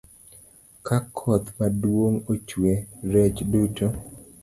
Ka 0.85 0.97
koth 1.15 1.47
maduong' 1.57 2.19
ochwe, 2.31 2.73
rech 3.11 3.37
duto 3.51 3.87